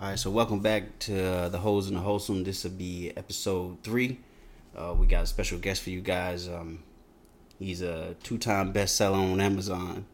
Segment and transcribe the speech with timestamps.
[0.00, 2.42] All right, so welcome back to uh, the Hoes and the Wholesome.
[2.42, 4.18] This will be episode three.
[4.74, 6.48] Uh, we got a special guest for you guys.
[6.48, 6.82] Um,
[7.58, 10.06] he's a two-time bestseller on Amazon.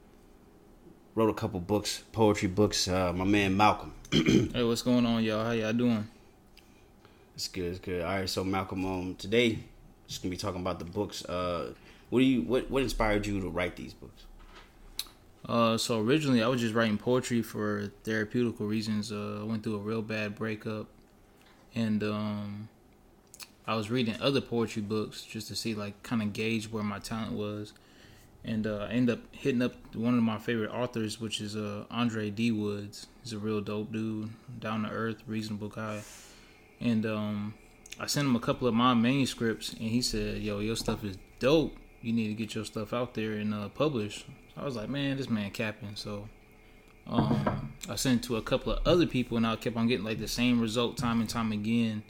[1.14, 2.88] Wrote a couple books, poetry books.
[2.88, 3.93] Uh, my man Malcolm.
[4.11, 5.44] hey, what's going on, y'all?
[5.44, 6.08] How y'all doing?
[7.37, 7.66] It's good.
[7.66, 8.03] It's good.
[8.03, 9.60] All right, so Malcolm, um, today
[10.08, 11.24] just gonna be talking about the books.
[11.24, 11.74] Uh,
[12.10, 14.24] what do you what what inspired you to write these books?
[15.49, 19.12] Uh, so originally I was just writing poetry for therapeutical reasons.
[19.12, 20.88] Uh, I went through a real bad breakup,
[21.74, 22.69] and um,
[23.66, 26.98] I was reading other poetry books just to see like kind of gauge where my
[26.98, 27.72] talent was,
[28.45, 31.84] and uh, I ended up hitting up one of my favorite authors, which is uh,
[31.92, 32.50] Andre D.
[32.50, 33.06] Woods.
[33.22, 36.00] He's a real dope dude, down to earth, reasonable guy,
[36.80, 37.55] and um,
[38.00, 41.19] I sent him a couple of my manuscripts, and he said, "Yo, your stuff is
[41.38, 41.77] dope.
[42.02, 44.24] You need to get your stuff out there and uh, publish."
[44.56, 45.96] I was like, man, this man capping.
[45.96, 46.28] So
[47.06, 50.05] um, I sent it to a couple of other people, and I kept on getting
[50.05, 52.02] like the same result time and time again.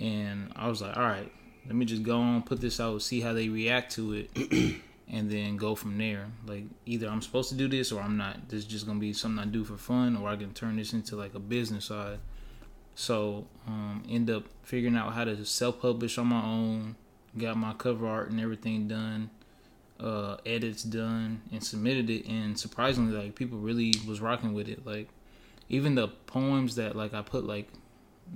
[0.00, 1.30] And I was like, all right,
[1.66, 4.30] let me just go on, put this out, see how they react to it,
[5.08, 6.28] and then go from there.
[6.46, 8.48] Like either I'm supposed to do this or I'm not.
[8.48, 10.92] This is just gonna be something I do for fun, or I can turn this
[10.92, 12.20] into like a business side.
[12.94, 16.96] So um, end up figuring out how to self-publish on my own.
[17.36, 19.30] Got my cover art and everything done
[20.00, 24.86] uh, edits done and submitted it, and surprisingly, like people really was rocking with it.
[24.86, 25.08] Like
[25.68, 27.68] even the poems that like I put like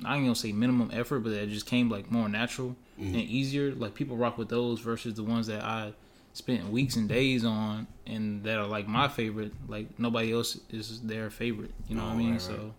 [0.05, 3.15] I ain't gonna say minimum effort, but that just came like more natural mm-hmm.
[3.15, 3.73] and easier.
[3.75, 5.93] Like people rock with those versus the ones that I
[6.33, 9.53] spent weeks and days on and that are like my favorite.
[9.69, 11.73] Like nobody else is their favorite.
[11.89, 12.31] You know oh, what I mean?
[12.33, 12.43] Right, right.
[12.43, 12.75] So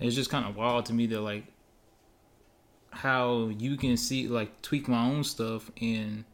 [0.00, 1.44] it's just kind of wild to me that like
[2.90, 6.24] how you can see like tweak my own stuff and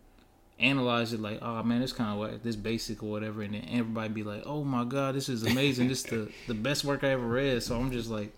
[0.59, 3.67] analyze it like, oh man, it's kind of like this basic or whatever, and then
[3.71, 7.05] everybody be like, oh my god, this is amazing, this is the the best work
[7.05, 7.63] I ever read.
[7.63, 8.33] So I'm just like,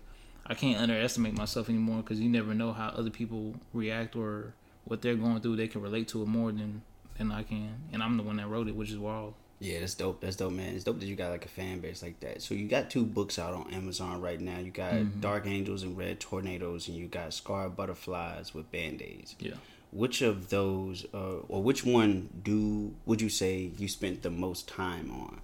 [0.45, 4.53] I can't underestimate myself anymore because you never know how other people react or
[4.85, 5.57] what they're going through.
[5.57, 6.81] They can relate to it more than
[7.17, 9.33] than I can, and I'm the one that wrote it, which is wild.
[9.59, 10.21] Yeah, that's dope.
[10.21, 10.75] That's dope, man.
[10.75, 12.43] It's dope that you got like a fan base like that.
[12.43, 14.59] So you got two books out on Amazon right now.
[14.59, 15.19] You got mm-hmm.
[15.19, 19.35] Dark Angels and Red Tornadoes, and you got Scarred Butterflies with Band Aids.
[19.39, 19.55] Yeah
[19.91, 24.67] which of those uh, or which one do would you say you spent the most
[24.67, 25.41] time on?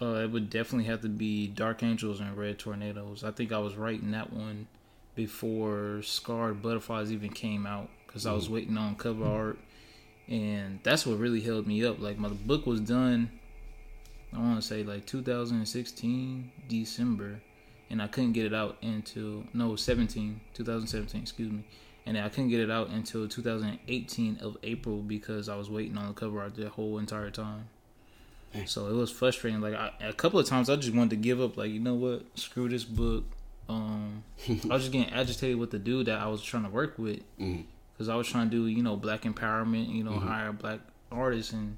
[0.00, 3.24] Uh, it would definitely have to be dark angels and red tornadoes.
[3.24, 4.68] I think i was writing that one
[5.14, 8.54] before scarred butterflies even came out because i was mm-hmm.
[8.54, 9.58] waiting on cover art
[10.28, 11.98] and that's what really held me up.
[11.98, 13.30] Like my book was done
[14.34, 17.40] i want to say like 2016 december
[17.90, 21.64] and i couldn't get it out until no 17 2017 excuse me
[22.08, 26.08] and I couldn't get it out until 2018 of April because I was waiting on
[26.08, 27.68] the cover art the whole entire time.
[28.64, 29.60] So it was frustrating.
[29.60, 31.58] Like I, a couple of times, I just wanted to give up.
[31.58, 33.24] Like you know what, screw this book.
[33.68, 36.98] Um, I was just getting agitated with the dude that I was trying to work
[36.98, 38.10] with because mm-hmm.
[38.10, 40.28] I was trying to do you know black empowerment, you know mm-hmm.
[40.28, 40.80] hire black
[41.12, 41.76] artists, and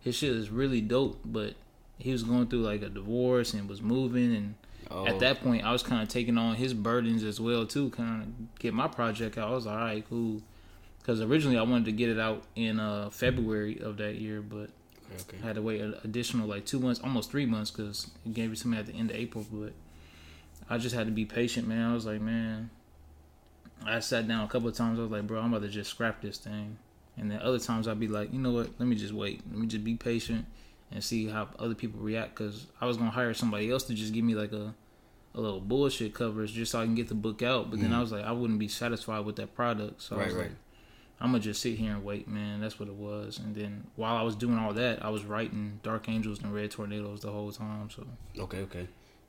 [0.00, 1.20] his shit is really dope.
[1.24, 1.54] But
[1.98, 4.54] he was going through like a divorce and was moving and
[4.90, 5.06] Oh.
[5.06, 8.22] At that point, I was kind of taking on his burdens as well too, kind
[8.22, 9.48] of get my project out.
[9.48, 10.42] I was like, all right, cool.
[10.98, 14.70] Because originally I wanted to get it out in uh, February of that year, but
[15.20, 15.38] okay.
[15.42, 18.52] I had to wait an additional like two months, almost three months, because it gave
[18.52, 19.46] it to me at the end of April.
[19.50, 19.72] But
[20.68, 21.88] I just had to be patient, man.
[21.88, 22.70] I was like, man,
[23.86, 24.98] I sat down a couple of times.
[24.98, 26.78] I was like, bro, I'm about to just scrap this thing.
[27.16, 28.70] And then other times I'd be like, you know what?
[28.78, 29.42] Let me just wait.
[29.50, 30.46] Let me just be patient
[30.92, 32.34] and see how other people react.
[32.34, 34.74] Because I was gonna hire somebody else to just give me like a
[35.34, 37.70] a little bullshit covers just so I can get the book out.
[37.70, 40.02] But mm then I was like, I wouldn't be satisfied with that product.
[40.02, 40.42] So right, I was right.
[40.44, 40.56] like,
[41.20, 42.60] I'm gonna just sit here and wait, man.
[42.60, 43.38] That's what it was.
[43.38, 46.70] And then while I was doing all that, I was writing Dark Angels and Red
[46.70, 47.90] Tornadoes the whole time.
[47.90, 48.06] So
[48.38, 48.88] okay, okay,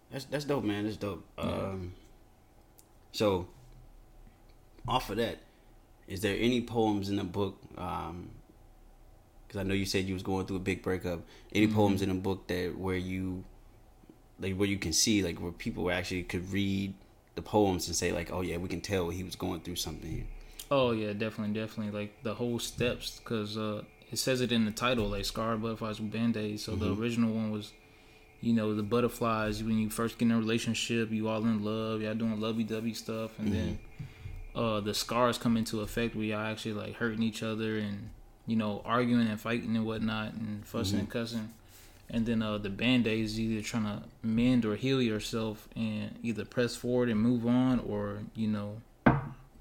[0.09, 0.85] that's that's dope, man.
[0.85, 1.23] That's dope.
[1.37, 1.43] Yeah.
[1.43, 1.93] Um,
[3.11, 3.47] so
[4.87, 5.39] off of that,
[6.07, 7.57] is there any poems in the book?
[7.77, 8.29] Um,
[9.51, 11.23] because I know you said you was going through a big breakup.
[11.53, 11.75] Any mm-hmm.
[11.75, 13.43] poems in the book that where you
[14.39, 16.93] like where you can see like where people actually could read
[17.35, 20.25] the poems and say like, oh yeah, we can tell he was going through something.
[20.69, 21.91] Oh yeah, definitely, definitely.
[21.91, 25.99] Like the whole steps, because uh, it says it in the title, like scar butterflies
[25.99, 26.63] with band aids.
[26.63, 26.85] So mm-hmm.
[26.85, 27.73] the original one was,
[28.39, 32.01] you know, the butterflies when you first get in a relationship, you all in love,
[32.01, 33.57] y'all doing lovey dovey stuff, and mm-hmm.
[33.57, 33.79] then
[34.55, 38.11] uh, the scars come into effect where y'all actually like hurting each other and
[38.47, 40.99] you know arguing and fighting and whatnot and fussing mm-hmm.
[41.01, 41.53] and cussing
[42.09, 46.17] and then uh, the band aid is either trying to mend or heal yourself and
[46.23, 48.77] either press forward and move on or you know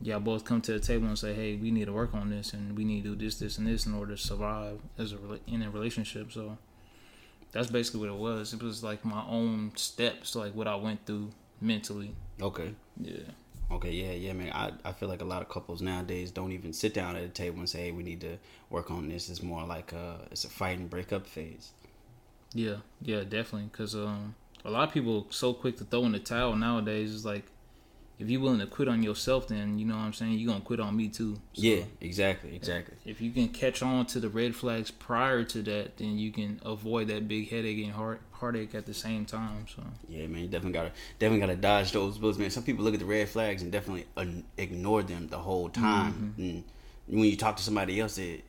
[0.03, 2.53] y'all both come to the table and say hey we need to work on this
[2.53, 5.19] and we need to do this this and this in order to survive as a
[5.47, 6.57] in a relationship so
[7.53, 11.05] that's basically what it was it was like my own steps like what i went
[11.05, 11.31] through
[11.61, 12.15] mentally.
[12.41, 12.75] Okay.
[13.01, 13.19] Yeah.
[13.73, 14.53] Okay, yeah, yeah, man.
[14.53, 17.29] I, I feel like a lot of couples nowadays don't even sit down at a
[17.29, 18.39] table and say, "Hey, we need to
[18.69, 21.71] work on this." It's more like a it's a fight and breakup phase.
[22.53, 23.69] Yeah, yeah, definitely.
[23.71, 24.35] Because um,
[24.65, 27.15] a lot of people so quick to throw in the towel nowadays.
[27.15, 27.45] It's like
[28.21, 30.35] if you're willing to quit on yourself, then you know what I'm saying.
[30.35, 31.37] You're gonna quit on me too.
[31.55, 32.97] So yeah, exactly, exactly.
[33.07, 36.61] If you can catch on to the red flags prior to that, then you can
[36.63, 39.65] avoid that big headache and heart heartache at the same time.
[39.75, 42.51] So yeah, man, you definitely gotta definitely gotta dodge those bullets, man.
[42.51, 44.07] Some people look at the red flags and definitely
[44.59, 46.35] ignore them the whole time.
[46.39, 46.43] Mm-hmm.
[46.43, 46.65] And
[47.07, 48.45] when you talk to somebody else it,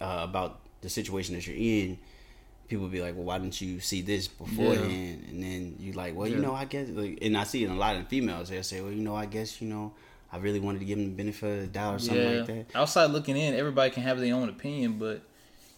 [0.00, 1.98] uh, about the situation that you're in,
[2.68, 4.90] people be like, well, why didn't you see this beforehand?
[4.90, 5.30] Yeah.
[5.30, 6.36] And then you like, well, yeah.
[6.36, 8.48] you know, I guess, like, and I see it in a lot of females.
[8.48, 9.92] They say, well, you know, I guess, you know,
[10.32, 12.38] I really wanted to give them the benefit of the doubt or something yeah.
[12.38, 12.66] like that.
[12.74, 15.22] Outside looking in, everybody can have their own opinion, but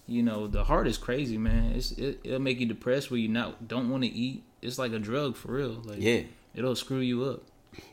[0.07, 1.73] you know, the heart is crazy, man.
[1.75, 4.45] It's it, will make you depressed where you not don't want to eat.
[4.63, 5.83] It's like a drug for real.
[5.85, 6.23] Like, yeah,
[6.55, 7.43] it'll screw you up.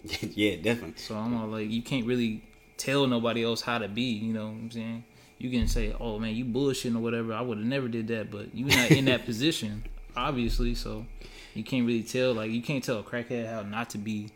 [0.22, 0.94] yeah, definitely.
[0.98, 2.44] So I'm all like, you can't really
[2.78, 4.04] tell nobody else how to be.
[4.04, 5.04] You know what I'm saying?
[5.44, 8.32] You can say, "Oh man, you bullshitting or whatever." I would have never did that,
[8.32, 9.84] but you're not in that position,
[10.16, 10.74] obviously.
[10.74, 11.06] So
[11.54, 12.34] you can't really tell.
[12.34, 14.30] Like you can't tell a crackhead how not to be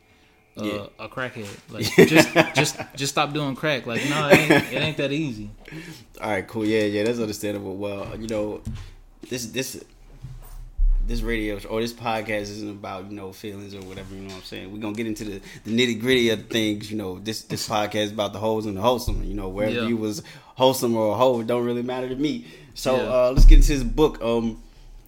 [0.58, 0.86] uh, yeah.
[1.00, 1.48] a crackhead.
[1.70, 3.86] Like just just just stop doing crack.
[3.86, 5.50] Like no, it ain't, it ain't that easy.
[6.22, 6.66] All right, cool.
[6.66, 7.78] Yeah, yeah, that's understandable.
[7.78, 8.62] Well, you know,
[9.30, 9.82] this this
[11.08, 14.14] this radio or this podcast isn't about you know feelings or whatever.
[14.14, 14.72] You know what I'm saying?
[14.72, 16.92] We're gonna get into the, the nitty gritty of things.
[16.92, 19.24] You know, this this podcast is about the holes and the wholesome.
[19.24, 19.88] You know, wherever yeah.
[19.88, 20.22] you was
[20.56, 22.46] wholesome or a hoe, it don't really matter to me.
[22.74, 23.04] So yeah.
[23.04, 24.22] uh, let's get into his book.
[24.22, 24.62] Um,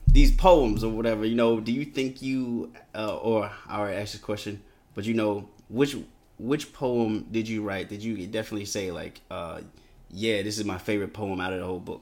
[0.07, 1.25] these poems or whatever.
[1.25, 4.62] You know, do you think you uh, or I already asked this question,
[4.96, 5.98] but you know which
[6.38, 7.90] which poem did you write?
[7.90, 9.62] Did you definitely say like, uh,
[10.10, 12.01] yeah, this is my favorite poem out of the whole book?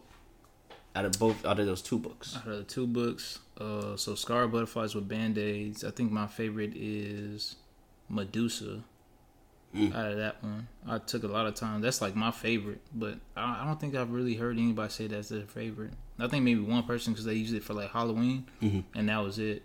[0.95, 2.37] Out of both, out of those two books.
[2.37, 5.83] Out of the two books, uh, so Scar Butterflies with Band Aids.
[5.83, 7.55] I think my favorite is
[8.09, 8.83] Medusa.
[9.75, 9.93] Mm.
[9.93, 11.81] Out of that one, I took a lot of time.
[11.81, 15.27] That's like my favorite, but I, I don't think I've really heard anybody say that's
[15.27, 15.91] their favorite.
[16.17, 18.79] I think maybe one person because they used it for like Halloween, mm-hmm.
[18.97, 19.63] and that was it.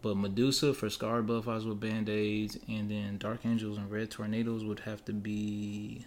[0.00, 4.64] But Medusa for Scar Butterflies with Band Aids, and then Dark Angels and Red Tornadoes
[4.64, 6.06] would have to be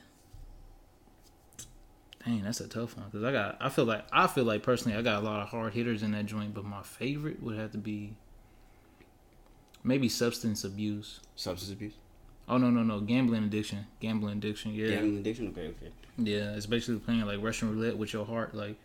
[2.26, 3.58] Dang, that's a tough one because I got.
[3.62, 6.12] I feel like I feel like personally, I got a lot of hard hitters in
[6.12, 8.16] that joint, but my favorite would have to be
[9.84, 11.22] maybe substance abuse.
[11.36, 11.94] Substance abuse.
[12.48, 13.00] Oh no no no!
[13.00, 13.86] Gambling addiction.
[14.00, 14.74] Gambling addiction.
[14.74, 14.90] Yeah.
[14.90, 15.48] Gambling addiction.
[15.50, 15.92] Okay okay.
[16.18, 18.54] Yeah, it's basically playing like Russian roulette with your heart.
[18.54, 18.76] Like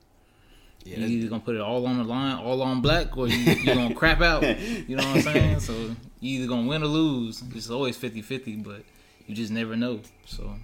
[0.85, 3.37] yeah, you either gonna put it all on the line, all on black, or you
[3.37, 4.43] you gonna crap out.
[4.43, 5.61] You know what I'm saying?
[5.61, 5.73] So
[6.21, 7.43] you either gonna win or lose.
[7.55, 8.83] It's always 50-50, but
[9.27, 10.01] you just never know.
[10.27, 10.55] So.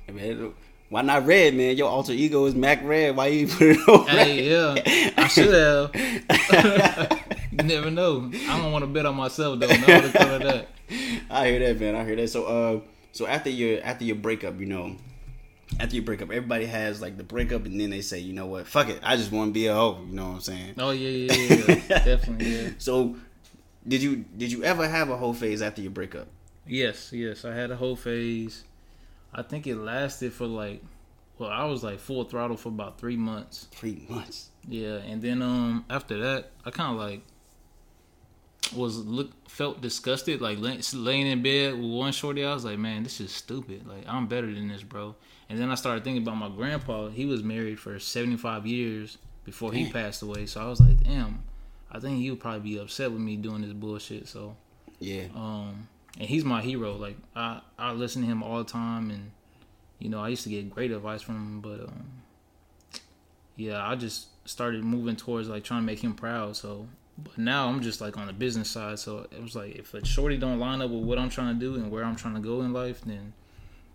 [0.90, 1.76] Why not red, man?
[1.76, 3.14] Your alter ego is Mac Red.
[3.16, 4.08] Why you put it on?
[4.08, 5.94] Hey, yeah, I should have.
[7.52, 8.28] you never know.
[8.34, 9.68] I don't want to bet on myself though.
[9.68, 10.66] No, that.
[11.30, 11.94] I hear that, man.
[11.94, 12.28] I hear that.
[12.28, 12.80] So, uh,
[13.12, 14.96] so after your after your breakup, you know,
[15.78, 18.66] after your breakup, everybody has like the breakup, and then they say, you know what,
[18.66, 20.04] fuck it, I just want to be a hoe.
[20.08, 20.74] You know what I'm saying?
[20.76, 21.98] Oh yeah, yeah, yeah, yeah.
[22.04, 22.46] definitely.
[22.46, 22.70] Yeah.
[22.78, 23.14] So,
[23.86, 26.26] did you did you ever have a whole phase after your breakup?
[26.66, 28.64] Yes, yes, I had a whole phase.
[29.32, 30.82] I think it lasted for like,
[31.38, 33.68] well, I was like full throttle for about three months.
[33.70, 34.50] Three months.
[34.68, 37.22] Yeah, and then um after that, I kind of like
[38.74, 42.44] was look felt disgusted, like laying in bed with one shorty.
[42.44, 43.86] I was like, man, this is stupid.
[43.86, 45.14] Like I'm better than this, bro.
[45.48, 47.08] And then I started thinking about my grandpa.
[47.08, 50.46] He was married for 75 years before he passed away.
[50.46, 51.42] So I was like, damn,
[51.90, 54.28] I think he would probably be upset with me doing this bullshit.
[54.28, 54.56] So
[55.00, 55.88] yeah, um,
[56.18, 56.96] and he's my hero.
[56.96, 59.30] Like I I listen to him all the time, and
[59.98, 62.04] you know I used to get great advice from him, but um,
[63.56, 66.56] yeah, I just started moving towards like trying to make him proud.
[66.56, 66.88] So,
[67.18, 68.98] but now I'm just like on the business side.
[68.98, 71.60] So it was like if a shorty don't line up with what I'm trying to
[71.60, 73.32] do and where I'm trying to go in life, then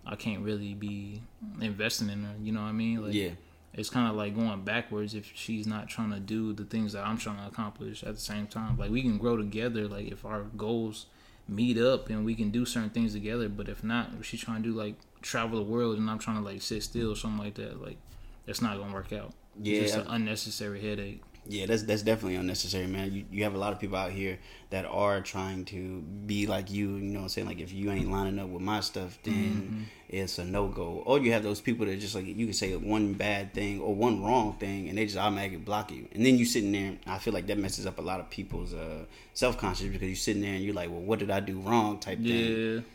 [0.05, 1.21] I can't really be
[1.61, 2.35] investing in her.
[2.41, 3.03] You know what I mean?
[3.03, 3.31] Like, yeah.
[3.77, 7.05] It's kind of like going backwards if she's not trying to do the things that
[7.05, 8.77] I'm trying to accomplish at the same time.
[8.77, 9.85] Like we can grow together.
[9.89, 11.07] Like if our goals
[11.47, 13.49] meet up and we can do certain things together.
[13.49, 16.37] But if not, if she's trying to do like travel the world and I'm trying
[16.37, 17.97] to like sit still or something like that, like
[18.45, 19.33] that's not gonna work out.
[19.61, 21.21] Yeah, it's just an unnecessary headache.
[21.47, 23.11] Yeah, that's that's definitely unnecessary, man.
[23.11, 24.39] You you have a lot of people out here
[24.71, 26.95] that are trying to be like you.
[26.95, 27.47] You know what I'm saying?
[27.47, 29.83] Like if you ain't lining up with my stuff, then mm-hmm.
[30.09, 31.03] it's a no go.
[31.05, 33.93] Or you have those people that just like you can say one bad thing or
[33.93, 36.07] one wrong thing, and they just automatically block you.
[36.13, 36.97] And then you sitting there.
[37.05, 40.15] I feel like that messes up a lot of people's uh, self conscious because you're
[40.15, 41.99] sitting there and you're like, well, what did I do wrong?
[41.99, 42.27] Type thing?
[42.27, 42.45] yeah.
[42.45, 42.85] thing.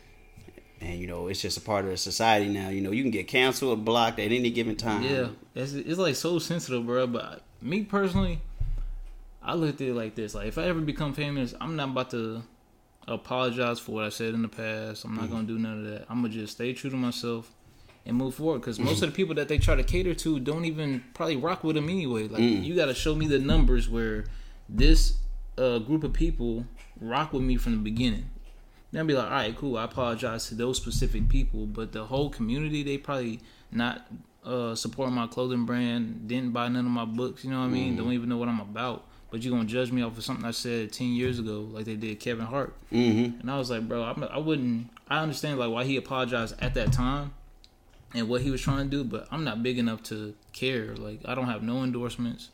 [0.81, 2.69] And you know, it's just a part of the society now.
[2.69, 5.03] You know, you can get canceled or blocked at any given time.
[5.03, 7.07] Yeah, it's, it's like so sensitive, bro.
[7.07, 8.41] But me personally,
[9.41, 12.09] I looked at it like this: like if I ever become famous, I'm not about
[12.11, 12.43] to
[13.07, 15.03] apologize for what I said in the past.
[15.05, 15.33] I'm not Mm-hmm.
[15.33, 16.05] gonna do none of that.
[16.09, 17.51] I'm gonna just stay true to myself
[18.05, 18.59] and move forward.
[18.59, 21.63] Because most of the people that they try to cater to don't even probably rock
[21.63, 22.27] with them anyway.
[22.27, 22.63] Like Mm.
[22.63, 24.25] you got to show me the numbers where
[24.69, 25.17] this
[25.57, 26.65] uh, group of people
[26.99, 28.29] rock with me from the beginning.
[28.91, 29.77] Then I'll be like, all right, cool.
[29.77, 33.39] I apologize to those specific people, but the whole community they probably
[33.71, 34.05] not
[34.45, 37.43] uh, supporting my clothing brand, didn't buy none of my books.
[37.43, 37.95] You know what I mean?
[37.95, 39.05] Don't even know what I'm about.
[39.29, 41.95] But you're gonna judge me off of something I said ten years ago, like they
[41.95, 42.75] did Kevin Hart.
[42.91, 43.39] Mm-hmm.
[43.39, 44.89] And I was like, bro, I'm, I wouldn't.
[45.07, 47.33] I understand like why he apologized at that time
[48.13, 50.95] and what he was trying to do, but I'm not big enough to care.
[50.95, 52.49] Like I don't have no endorsements.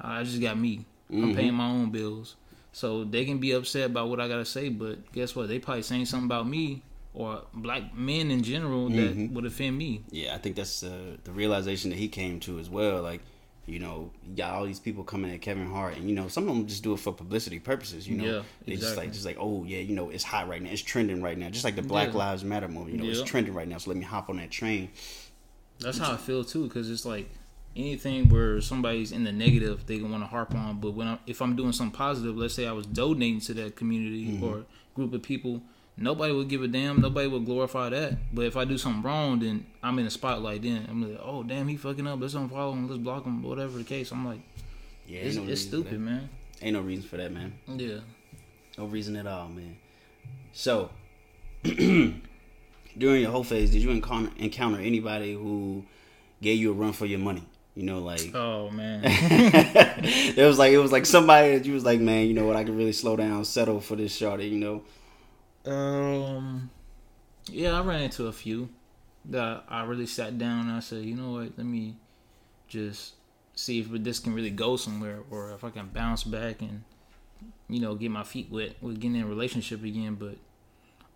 [0.00, 0.86] I just got me.
[1.12, 2.36] I'm paying my own bills,
[2.72, 4.70] so they can be upset about what I gotta say.
[4.70, 5.48] But guess what?
[5.48, 6.82] They probably saying something about me
[7.14, 10.02] or black men in general that would offend me.
[10.10, 13.02] Yeah, I think that's uh, the realization that he came to as well.
[13.02, 13.20] Like,
[13.66, 16.48] you know, you got all these people coming at Kevin Hart, and you know, some
[16.48, 18.08] of them just do it for publicity purposes.
[18.08, 20.60] You know, Yeah, they just like just like, oh yeah, you know, it's hot right
[20.62, 22.18] now, it's trending right now, just like the Black Yeah.
[22.18, 22.92] Lives Matter movie.
[22.92, 23.12] You know, Yeah.
[23.12, 24.88] it's trending right now, so let me hop on that train.
[25.80, 27.28] That's how I feel too, because it's like
[27.76, 30.78] anything where somebody's in the negative, they want to harp on.
[30.80, 33.76] But when I, if I'm doing something positive, let's say I was donating to that
[33.76, 34.64] community or
[34.94, 35.62] group of people,
[35.96, 37.00] nobody would give a damn.
[37.00, 38.18] Nobody would glorify that.
[38.34, 40.62] But if I do something wrong, then I'm in the spotlight.
[40.62, 42.20] Then I'm like, oh damn, he fucking up.
[42.20, 42.88] Let's unfollow him.
[42.88, 43.42] Let's block him.
[43.42, 44.10] Whatever the case.
[44.10, 44.40] I'm like,
[45.06, 46.28] Yeah, it's, no it's stupid, man.
[46.60, 47.54] Ain't no reason for that, man.
[47.66, 47.98] Yeah.
[48.78, 49.76] No reason at all, man.
[50.52, 50.90] So,
[51.62, 55.84] during your whole phase, did you encounter, encounter anybody who
[56.40, 57.44] gave you a run for your money?
[57.74, 59.00] You know, like Oh man.
[59.04, 62.54] it was like it was like somebody that you was like, man, you know what?
[62.54, 64.46] I can really slow down, settle for this shorty.
[64.46, 64.82] You know,
[65.64, 66.70] Um,
[67.50, 68.68] yeah, I ran into a few
[69.26, 71.96] that I really sat down and I said, you know what, let me
[72.68, 73.14] just
[73.54, 76.82] see if this can really go somewhere or if I can bounce back and,
[77.68, 80.14] you know, get my feet wet with getting in a relationship again.
[80.16, 80.36] But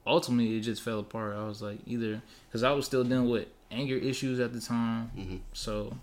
[0.06, 1.34] ultimately, it just fell apart.
[1.36, 5.10] I was like, either because I was still dealing with anger issues at the time,
[5.16, 5.40] Mhm.
[5.52, 5.96] so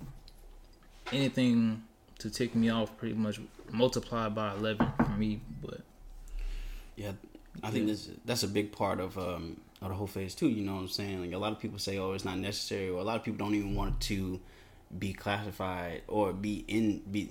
[1.11, 1.83] anything
[2.19, 3.39] to take me off pretty much
[3.71, 5.39] multiplied by 11 for me.
[5.61, 5.81] But
[6.95, 7.13] yeah,
[7.61, 10.49] I think this that's a big part of um of the whole phase too.
[10.49, 11.21] You know what I'm saying?
[11.21, 13.37] Like a lot of people say, oh, it's not necessary, or a lot of people
[13.45, 14.39] don't even want to
[14.97, 17.29] be classified or be in be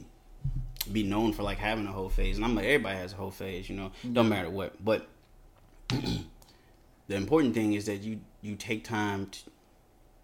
[0.91, 2.37] be known for like having a whole phase.
[2.37, 3.69] And I'm like, everybody has a whole phase.
[3.69, 5.09] You know, don't matter what, but.
[7.09, 9.39] the important thing is that you you take time to,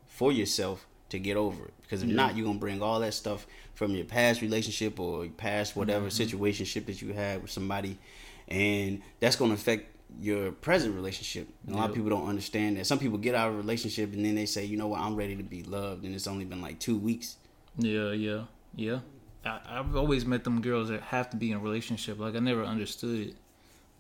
[0.07, 2.15] for yourself to get over it because if Yeah.
[2.17, 6.07] not you're gonna bring all that stuff from your past relationship or your past whatever
[6.09, 6.37] Mm-hmm.
[6.43, 7.99] situationship that you had with somebody
[8.49, 12.87] and that's gonna affect your present relationship and a lot of people don't understand that
[12.87, 15.15] some people get out of a relationship and then they say you know what i'm
[15.15, 17.37] ready to be loved and it's only been like two weeks
[17.77, 18.99] Yeah, yeah, yeah.
[19.45, 22.19] I, I've always met them girls that have to be in a relationship.
[22.19, 23.35] Like I never understood it.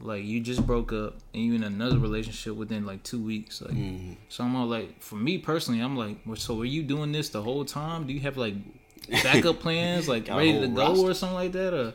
[0.00, 3.62] Like you just broke up and you in another relationship within like two weeks.
[3.62, 4.16] Like Mhm.
[4.28, 7.28] so, I'm all like, for me personally, I'm like, well, so were you doing this
[7.28, 8.06] the whole time?
[8.08, 8.54] Do you have like
[9.22, 11.10] backup plans, like ready to go roster.
[11.10, 11.72] or something like that?
[11.72, 11.94] Or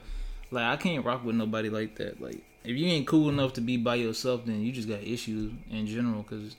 [0.54, 2.22] like I can't rock with nobody like that.
[2.22, 5.52] Like if you ain't cool enough to be by yourself, then you just got issues
[5.70, 6.24] in general.
[6.24, 6.56] Because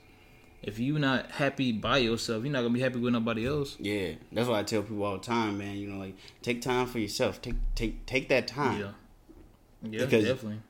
[0.62, 3.76] if you're not happy by yourself, you're not gonna be happy with nobody else.
[3.78, 6.86] yeah that's why i tell people all the time man you know like take time
[6.86, 8.90] for yourself take take take that time Yeah.
[9.82, 10.60] Yeah, Because- definitely.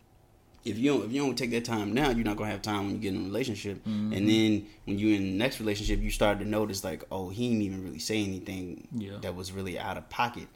[0.64, 2.86] if you don't if you don't take that time now, you're not gonna have time
[2.86, 3.76] when you get in a relationship.
[3.86, 4.12] Mm-hmm.
[4.14, 7.48] And then when you in the next relationship, you start to notice like, oh, he
[7.48, 9.18] didn't even really say anything Yeah.
[9.20, 10.48] that was really out of pocket.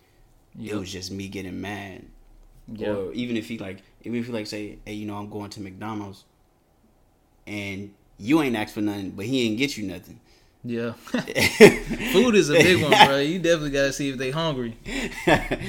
[0.58, 0.72] Yeah.
[0.72, 2.06] It was just me getting mad.
[2.72, 2.90] Yeah.
[2.90, 5.50] Or even if he like, even if he like say, hey, you know, I'm going
[5.50, 6.24] to McDonald's,
[7.46, 10.20] and you ain't asked for nothing, but he ain't get you nothing.
[10.64, 10.92] Yeah.
[12.12, 13.18] Food is a big one, bro.
[13.20, 14.76] You definitely gotta see if they hungry.
[14.84, 15.62] yeah,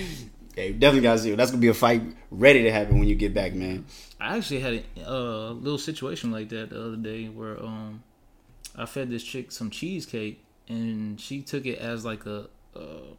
[0.58, 1.36] you definitely gotta see.
[1.36, 2.02] That's gonna be a fight
[2.32, 3.86] ready to happen when you get back, man.
[4.20, 8.04] I actually had a uh, little situation like that the other day where um
[8.76, 13.14] I fed this chick some cheesecake and she took it as like a uh,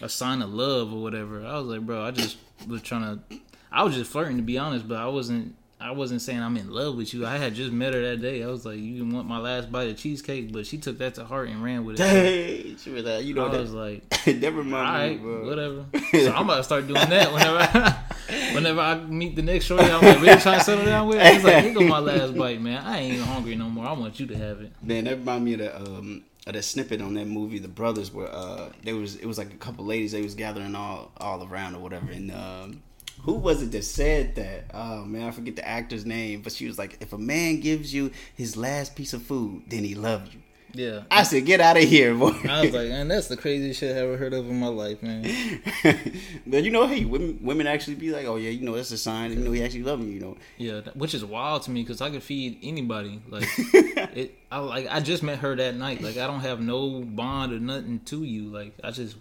[0.00, 1.44] a sign of love or whatever.
[1.44, 2.36] I was like, bro, I just
[2.66, 3.36] was trying to
[3.72, 6.70] I was just flirting to be honest, but I wasn't I wasn't saying I'm in
[6.70, 7.26] love with you.
[7.26, 8.42] I had just met her that day.
[8.42, 11.24] I was like, you want my last bite of cheesecake, but she took that to
[11.26, 12.02] heart and ran with it.
[12.02, 13.60] Dang, she was like, you know I that.
[13.60, 15.46] was like, that all reminds me, right, bro.
[15.46, 15.84] whatever.
[16.24, 18.04] So I'm about to start doing that whenever I,
[18.54, 21.18] whenever I meet the next shorty I'm like really trying to settle down with.
[21.20, 22.82] It's like, here go my last bite, man.
[22.82, 23.86] I ain't even hungry no more.
[23.86, 24.72] I want you to have it.
[24.82, 28.12] Man, that remind me of the um of the snippet on that movie, The Brothers,
[28.12, 31.46] were uh there was it was like a couple ladies they was gathering all all
[31.46, 32.82] around or whatever, and um
[33.22, 34.70] who was it that said that?
[34.72, 37.92] Oh man, I forget the actor's name, but she was like, if a man gives
[37.92, 40.40] you his last piece of food, then he loved you.
[40.76, 41.02] Yeah.
[41.10, 42.34] I said, get out of here, boy.
[42.48, 45.02] I was like, man, that's the craziest shit I ever heard of in my life,
[45.02, 45.62] man.
[46.46, 48.98] but you know, hey, women, women actually be like, oh yeah, you know, that's a
[48.98, 49.32] sign.
[49.32, 50.12] You know, he actually love me.
[50.12, 50.36] You know.
[50.58, 53.20] Yeah, which is wild to me because I could feed anybody.
[53.28, 53.48] Like,
[54.16, 56.00] it, I like, I just met her that night.
[56.00, 58.44] Like, I don't have no bond or nothing to you.
[58.44, 59.16] Like, I just.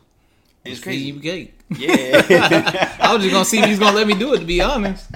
[0.63, 1.11] It's crazy.
[1.11, 1.53] You cake.
[1.77, 2.97] Yeah.
[2.99, 4.39] I was just gonna see if he's gonna let me do it.
[4.39, 5.11] To be honest.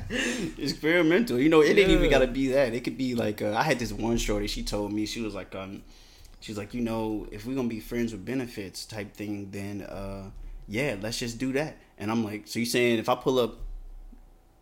[0.59, 1.39] experimental.
[1.39, 2.75] You know, it ain't even gotta be that.
[2.75, 4.45] It could be like uh, I had this one shorty.
[4.45, 5.81] She told me she was like, um,
[6.39, 10.29] she's like, you know, if we're gonna be friends with benefits type thing, then uh,
[10.67, 11.77] yeah, let's just do that.
[11.98, 13.55] And I'm like, so you saying if I pull up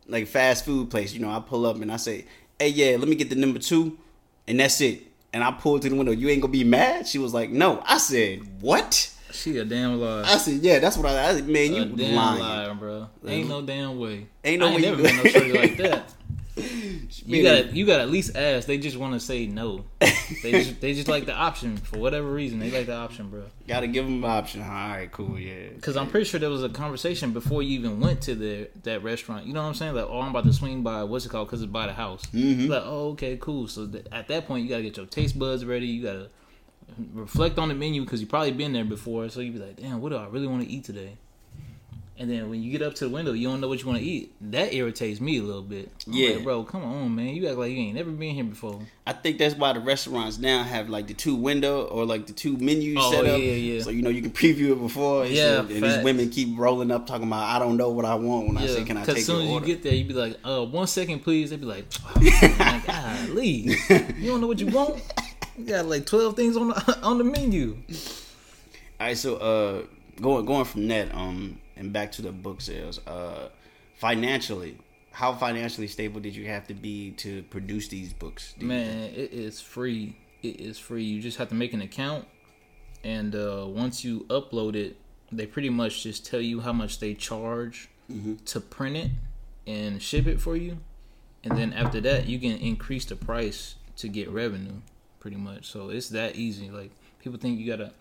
[0.07, 2.25] like fast food place, you know, I pull up and I say,
[2.57, 3.97] hey, yeah, let me get the number two,
[4.47, 5.06] and that's it.
[5.33, 6.11] And I pulled to the window.
[6.11, 7.07] You ain't gonna be mad?
[7.07, 7.83] She was like, no.
[7.85, 9.13] I said, what?
[9.31, 10.23] She a damn liar.
[10.25, 11.29] I said, yeah, that's what I.
[11.29, 12.39] I said, man, you a damn lying.
[12.39, 13.07] liar, bro.
[13.25, 14.27] Ain't no damn way.
[14.43, 16.13] Ain't no I way never been no shorty like that.
[17.27, 18.67] You got you got to at least ask.
[18.67, 19.83] They just want to say no.
[20.43, 22.59] They just they just like the option for whatever reason.
[22.59, 23.43] They like the option, bro.
[23.65, 24.61] Gotta give them an option.
[24.61, 25.69] All right, cool, yeah.
[25.73, 29.03] Because I'm pretty sure there was a conversation before you even went to the that
[29.03, 29.45] restaurant.
[29.45, 29.95] You know what I'm saying?
[29.95, 31.03] Like, oh, I'm about to swing by.
[31.03, 31.47] What's it called?
[31.47, 32.25] Because it's by the house.
[32.33, 32.67] Mhm.
[32.67, 33.69] Like, oh, okay, cool.
[33.69, 35.87] So th- at that point, you gotta get your taste buds ready.
[35.87, 36.29] You gotta
[37.13, 39.29] reflect on the menu because you probably been there before.
[39.29, 41.17] So you be like, damn, what do I really want to eat today?
[42.19, 43.99] And then when you get up to the window, you don't know what you want
[43.99, 44.33] to eat.
[44.51, 45.91] That irritates me a little bit.
[46.07, 46.29] I'm Yeah.
[46.35, 47.35] like, bro, come on, man.
[47.35, 48.79] You act like you ain't never been here before.
[49.05, 52.33] I think that's why the restaurants now have like the two window or like the
[52.33, 53.39] two menus Oh, set up.
[53.39, 53.81] yeah, yeah.
[53.83, 55.25] So you know you can preview it before.
[55.25, 58.03] And Yeah, so- and these women keep rolling up talking about I don't know what
[58.05, 60.07] I want when I say can I take as soon as you get there, you'd
[60.07, 61.51] be like, uh, one second, please.
[61.51, 62.19] They'd be like, oh,
[62.57, 62.81] man,
[63.27, 63.45] golly,
[64.17, 65.01] you don't know what you want.
[65.55, 67.77] You got like twelve things on the on the menu.
[68.99, 69.83] All right, so uh,
[70.19, 72.99] going going from that um and back to the book sales.
[73.07, 73.49] Uh,
[73.95, 74.77] financially,
[75.11, 78.53] how financially stable did you have to be to produce these books?
[78.57, 78.87] do you think?
[78.87, 80.17] Man, it is free.
[80.43, 81.03] It is free.
[81.03, 82.25] You just have to make an account,
[83.03, 84.97] and uh, once you upload it,
[85.31, 87.89] they pretty much just tell you how much they charge
[88.45, 89.11] to print it
[89.65, 90.77] and ship it for you,
[91.43, 94.81] and then after that, you can increase the price to get revenue.
[95.19, 95.65] Pretty much.
[95.65, 96.69] So it's that easy.
[96.69, 97.91] Like people think you gotta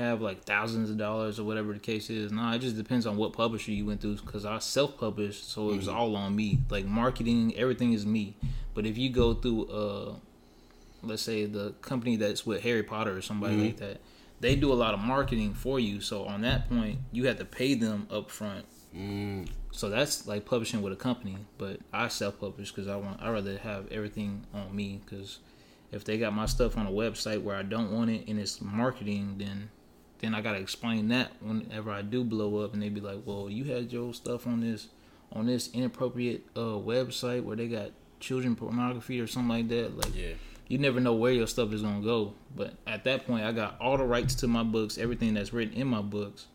[0.00, 2.32] have like thousands of dollars or whatever the case is.
[2.32, 4.16] Nah, it just depends on what publisher you went through.
[4.16, 6.58] Because I self-published, so it was all on me.
[6.68, 8.36] Like marketing, everything is me.
[8.74, 10.14] But if you go through, uh,
[11.02, 14.00] let's say the company that's with Harry Potter or somebody like that,
[14.40, 16.00] they do a lot of marketing for you.
[16.00, 18.64] So on that point, you have to pay them up front.
[18.96, 21.36] Mm, So that's like publishing with a company.
[21.58, 23.20] But I self-publish because I want.
[23.22, 25.38] I rather have everything on me because
[25.92, 28.60] if they got my stuff on a website where I don't want it and it's
[28.60, 29.70] marketing, then
[30.20, 33.48] then I gotta explain that whenever I do blow up, and they be like, "Well,
[33.50, 34.88] you had your stuff on this
[35.32, 40.14] on this inappropriate uh, website where they got children pornography or something like that." Like,
[40.16, 40.32] yeah.
[40.68, 42.34] you never know where your stuff is gonna go.
[42.54, 45.74] But at that point, I got all the rights to my books, everything that's written
[45.74, 46.46] in my books,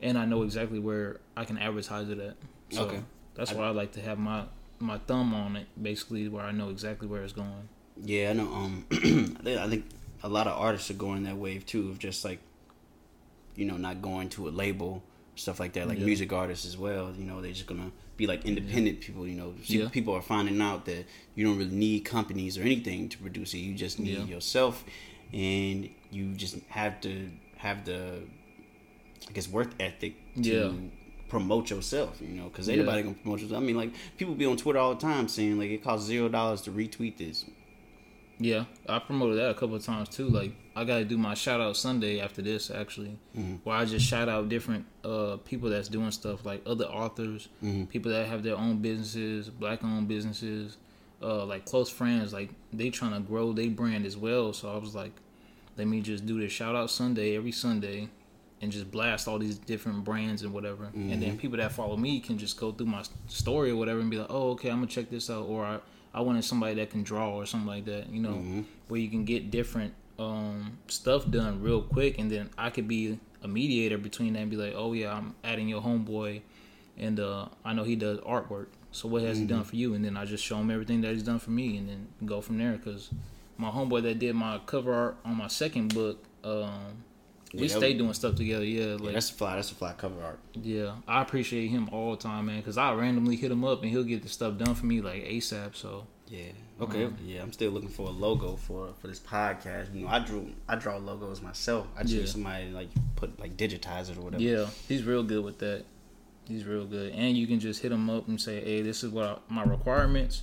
[0.00, 2.36] and I know exactly where I can advertise it at.
[2.70, 3.00] So Okay.
[3.34, 4.44] that's why I like to have my
[4.78, 7.68] my thumb on it, basically, where I know exactly where it's going.
[8.02, 8.52] Yeah, I know.
[8.52, 9.84] Um, I think I think
[10.24, 12.40] a lot of artists are going that wave too, of just like,
[13.56, 15.02] you know, not going to a label,
[15.36, 15.88] stuff like that.
[15.88, 16.04] Like Yeah.
[16.06, 17.12] music artists as well.
[17.16, 19.26] You know, they're just gonna be like independent people.
[19.26, 19.88] You know, Yeah.
[19.88, 23.58] people are finding out that you don't really need companies or anything to produce it.
[23.58, 24.24] You just need Yeah.
[24.24, 24.84] yourself,
[25.32, 28.22] and you just have to have the,
[29.28, 30.40] I guess, work ethic to.
[30.42, 30.72] Yeah.
[31.28, 33.62] Promote yourself, you know, because anybody gonna promote yourself.
[33.62, 36.28] I mean, like people be on Twitter all the time saying like it costs zero
[36.28, 37.46] dollars to retweet this.
[38.42, 40.28] Yeah, I promoted that a couple of times too.
[40.28, 43.18] Like I got to do my shout out Sunday after this actually,
[43.64, 47.48] where I just shout out different uh, people that's doing stuff like other authors,
[47.90, 50.76] people that have their own businesses, black owned businesses,
[51.22, 52.32] uh, like close friends.
[52.32, 54.52] Like they trying to grow their brand as well.
[54.52, 55.12] So I was like,
[55.76, 58.08] let me just do this shout out Sunday every Sunday.
[58.60, 62.20] And just blast all these different brands and whatever, and then people that follow me
[62.20, 64.86] can just go through my story or whatever and be like, "Oh, okay, I'm gonna
[64.86, 65.78] check this out," or I,
[66.14, 69.24] I wanted somebody that can draw or something like that, you know, where you can
[69.24, 74.34] get different um, stuff done real quick, and then I could be a mediator between
[74.34, 76.42] that and be like, oh yeah, I'm adding your homeboy,
[76.98, 78.66] and uh, I know he does artwork.
[78.92, 79.94] So what has he done for you?
[79.94, 82.42] And then I just show him everything that he's done for me, and then go
[82.42, 82.72] from there.
[82.72, 83.08] Because
[83.56, 87.04] my homeboy that did my cover art on my second book, um,
[87.52, 88.64] we Yeah, was- doing stuff together.
[88.64, 89.56] Yeah, Yeah, that's a fly.
[89.56, 90.38] That's a fly cover art.
[90.54, 92.58] yeah, I appreciate him all the time, man.
[92.58, 95.24] Because I randomly hit him up and he'll get the stuff done for me like
[95.24, 95.74] ASAP.
[95.76, 96.52] So Yeah.
[96.80, 97.04] Okay.
[97.04, 99.94] Um, yeah, I'm still looking for a logo for for this podcast.
[99.94, 101.86] You know, I drew I draw logos myself.
[101.96, 102.26] I just Yeah.
[102.26, 104.42] somebody like put like digitize it or whatever.
[104.42, 105.84] Yeah, he's real good with that.
[106.48, 109.10] He's real good, and you can just hit him up and say, "Hey, this is
[109.10, 110.42] what I, my requirements,"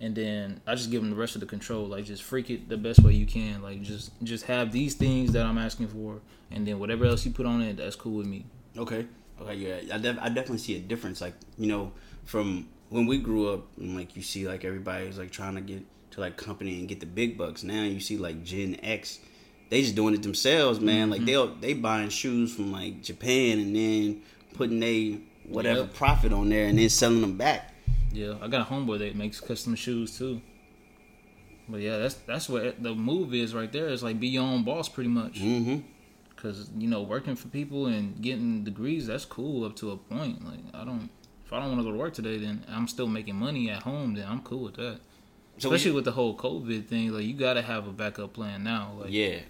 [0.00, 1.86] and then I just give them the rest of the control.
[1.86, 3.62] Like just freak it the best way you can.
[3.62, 7.32] Like just just have these things that I'm asking for, and then whatever else you
[7.32, 8.44] put on it, that's cool with me.
[8.76, 9.06] Okay.
[9.40, 9.54] Okay.
[9.54, 9.94] Yeah.
[9.94, 11.20] I, def- I definitely see a difference.
[11.20, 11.92] Like you know,
[12.24, 15.82] from when we grew up, and like you see, like everybody's like trying to get
[16.12, 17.62] to like company and get the big bucks.
[17.62, 19.18] Now you see like Gen X,
[19.70, 21.02] they just doing it themselves, man.
[21.02, 21.10] Mm-hmm.
[21.12, 24.22] Like they'll they buying shoes from like Japan and then
[24.54, 25.94] putting they whatever Yep.
[25.94, 27.74] profit on there and then selling them back.
[28.18, 30.42] Yeah, I got a homeboy that makes custom shoes too.
[31.68, 33.88] But yeah, that's that's what the move is right there.
[33.88, 35.34] It's like be your own boss, pretty much.
[35.40, 35.78] Mm-hmm.
[36.34, 40.44] Cause you know, working for people and getting degrees, that's cool up to a point.
[40.44, 41.10] Like I don't,
[41.46, 43.82] if I don't want to go to work today, then I'm still making money at
[43.84, 44.14] home.
[44.14, 44.98] Then I'm cool with that.
[45.58, 48.94] So Especially with the whole COVID thing, like you gotta have a backup plan now.
[48.98, 49.40] Like yeah,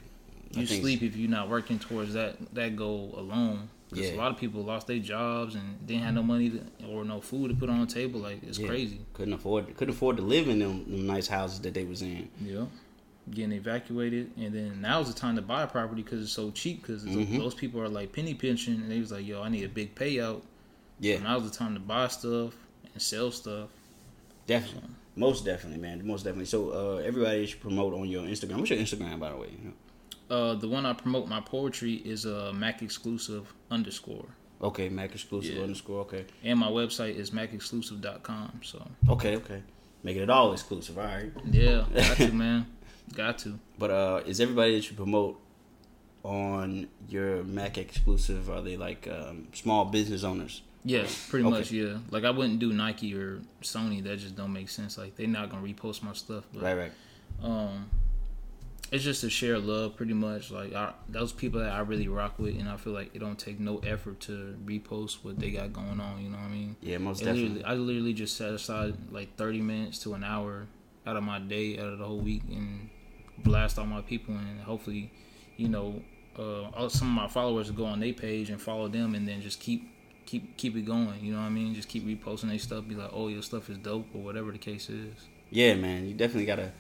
[0.53, 3.71] you sleep if you're not working towards that that goal alone.
[3.91, 4.17] Because Yeah.
[4.17, 7.21] a lot of people lost their jobs and didn't have no money to, or no
[7.21, 8.21] food to put on the table.
[8.21, 8.69] Like it's Yeah.
[8.69, 9.01] crazy.
[9.15, 12.29] couldn't afford couldn't afford to live in them, them nice houses that they was in.
[12.45, 12.67] Yeah.
[13.31, 16.81] Getting evacuated, and then now's the time to buy a property because it's so cheap.
[16.83, 17.39] Because Mhm.
[17.39, 19.95] those people are like penny pinching, and they was like, "Yo, I need a big
[19.95, 20.43] payout."
[21.01, 22.55] Yeah, So now's the time to buy stuff
[22.93, 23.69] and sell stuff.
[24.47, 26.47] definitely, most definitely, man, most definitely.
[26.47, 28.57] So uh, everybody should promote on your Instagram.
[28.59, 29.51] What's your Instagram, by the way?
[30.31, 34.27] Uh, the one I promote my poetry is uh, Mac exclusive underscore,
[34.61, 35.63] Okay, Mac exclusive Yeah.
[35.63, 36.01] underscore.
[36.03, 38.61] Okay, and my website is macexclusive.com.
[38.63, 39.63] So okay, okay.
[40.03, 40.99] Making it all exclusive.
[40.99, 41.33] All right.
[41.51, 42.67] yeah, got to man,
[43.15, 43.59] got to.
[43.79, 45.41] But uh, is everybody that you promote
[46.25, 48.51] on your Mac exclusive?
[48.51, 50.63] Are they like um, small business owners?
[50.85, 51.59] Yes, pretty Okay.
[51.59, 51.71] much.
[51.73, 54.03] Yeah, like I wouldn't do Nike or Sony.
[54.05, 54.97] That just don't make sense.
[54.99, 56.45] Like they're not gonna repost my stuff.
[56.53, 56.93] But Right, right.
[57.43, 57.91] um
[58.91, 60.51] it's just to share love pretty much.
[60.51, 63.39] Like I, those people that i really rock with and i feel like it don't
[63.39, 66.77] take no effort to repost what they got going on you know what i mean?
[66.81, 67.49] Yeah, most It definitely.
[67.51, 70.67] literally, i literally just set aside like 30 minutes to an hour
[71.07, 72.89] out of my day out of the whole week and
[73.39, 75.11] blast all my people and hopefully
[75.57, 76.03] you know
[76.39, 79.41] uh some of my followers will go on their page and follow them and then
[79.43, 79.91] just keep
[80.27, 81.75] keep keep it going you know what i mean?
[81.75, 84.59] Just keep reposting their stuff be like oh your stuff is dope or whatever the
[84.59, 85.15] case is.
[85.51, 86.73] Yeah, man, you definitely gotta,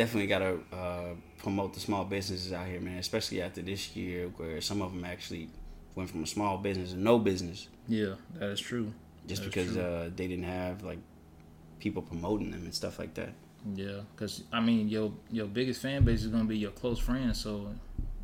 [0.00, 2.98] definitely gotta uh, promote the small businesses out here, man.
[2.98, 5.48] Especially after this year, where some of them actually
[5.94, 8.92] went from a small business to no business, yeah that is true
[9.26, 9.82] just That's because true.
[9.82, 10.98] uh, they didn't have like
[11.78, 13.32] people promoting them and stuff like that.
[13.74, 17.40] Yeah, because I mean, your your biggest fan base is gonna be your close friends.
[17.40, 17.74] So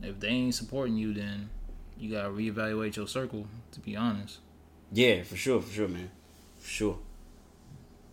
[0.02, 1.50] if they ain't supporting you, then
[1.98, 3.46] you gotta reevaluate your circle.
[3.72, 4.38] To be honest.
[4.92, 6.10] Yeah, for sure, for sure, man,
[6.58, 6.98] for sure.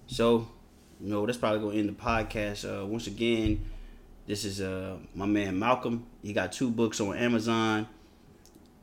[0.08, 0.50] So,
[1.04, 2.64] you know, that's probably gonna end the podcast.
[2.66, 3.66] Uh, once again,
[4.26, 6.06] this is uh my man Malcolm.
[6.22, 7.88] He got two books on Amazon.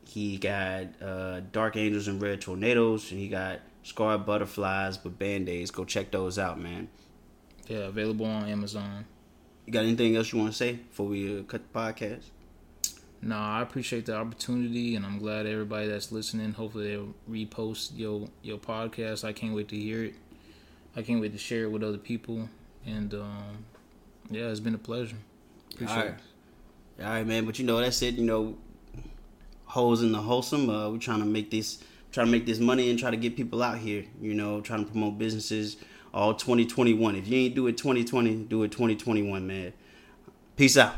[0.06, 5.48] He got uh, Dark Angels and Red Tornadoes, and he got Scarred Butterflies with Band
[5.48, 5.70] Aids.
[5.70, 6.88] Go check those out, man.
[7.68, 9.04] Yeah, available on Amazon.
[9.66, 12.24] You got anything else you want to say before we uh, cut the podcast?
[13.22, 16.52] No, I appreciate the opportunity, and I'm glad everybody that's listening.
[16.52, 19.24] Hopefully, they'll repost your your podcast.
[19.24, 20.14] I can't wait to hear it.
[20.96, 22.48] I can't wait to share it with other people.
[22.86, 23.64] And um,
[24.30, 25.16] yeah, it's been a pleasure.
[25.72, 26.14] Appreciate All right.
[27.00, 27.46] All right, man.
[27.46, 28.14] But you know, that's it.
[28.14, 28.56] You know,
[29.64, 30.68] holes in the wholesome.
[30.68, 33.36] Uh, we're trying to make this, trying to make this money and try to get
[33.36, 34.04] people out here.
[34.20, 35.76] You know, trying to promote businesses.
[36.12, 37.14] All 2021.
[37.14, 39.72] If you ain't do it 2020, do it 2021, man.
[40.56, 40.96] Peace out.